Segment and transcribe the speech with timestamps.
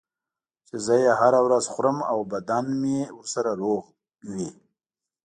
[0.67, 2.83] چې زه یې هره ورځ خورم او بدنم
[3.19, 3.83] ورسره روغ
[4.33, 4.49] وي.